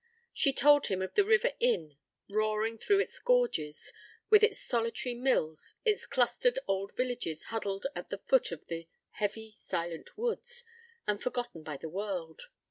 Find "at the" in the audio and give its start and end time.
7.95-8.17